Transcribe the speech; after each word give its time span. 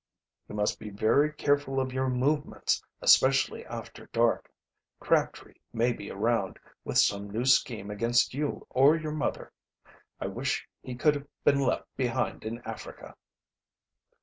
"You 0.49 0.55
must 0.55 0.79
be 0.79 0.89
very 0.89 1.31
careful 1.31 1.79
of 1.79 1.93
your 1.93 2.09
movements, 2.09 2.81
especially 3.03 3.63
after 3.67 4.07
dark. 4.07 4.51
Crabtree 4.99 5.53
may 5.73 5.93
be 5.93 6.09
around, 6.09 6.57
with 6.83 6.97
some 6.97 7.29
new 7.29 7.45
scheme 7.45 7.91
against 7.91 8.33
you 8.33 8.65
or 8.71 8.95
your 8.95 9.11
mother. 9.13 9.51
I 10.19 10.25
wish 10.25 10.67
he 10.81 10.95
could 10.95 11.13
have 11.13 11.27
been 11.43 11.59
left 11.59 11.85
behind 11.97 12.45
in 12.45 12.63
Africa." 12.63 13.15